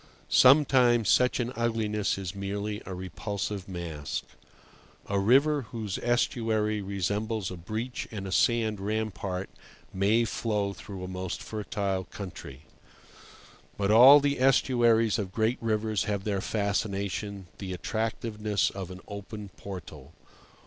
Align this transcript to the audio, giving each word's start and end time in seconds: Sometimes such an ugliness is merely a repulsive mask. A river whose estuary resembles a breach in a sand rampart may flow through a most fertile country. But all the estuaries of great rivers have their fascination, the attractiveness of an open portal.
Sometimes 0.29 1.07
such 1.09 1.39
an 1.39 1.53
ugliness 1.55 2.17
is 2.17 2.33
merely 2.33 2.81
a 2.87 2.93
repulsive 2.95 3.67
mask. 3.67 4.23
A 5.05 5.19
river 5.19 5.67
whose 5.69 5.99
estuary 5.99 6.81
resembles 6.81 7.51
a 7.51 7.55
breach 7.55 8.07
in 8.09 8.25
a 8.25 8.31
sand 8.31 8.79
rampart 8.79 9.47
may 9.93 10.25
flow 10.25 10.73
through 10.73 11.03
a 11.03 11.07
most 11.07 11.43
fertile 11.43 12.05
country. 12.05 12.61
But 13.77 13.91
all 13.91 14.19
the 14.19 14.39
estuaries 14.39 15.19
of 15.19 15.31
great 15.31 15.59
rivers 15.61 16.05
have 16.05 16.23
their 16.23 16.41
fascination, 16.41 17.45
the 17.59 17.71
attractiveness 17.71 18.71
of 18.71 18.89
an 18.89 19.01
open 19.07 19.49
portal. 19.49 20.13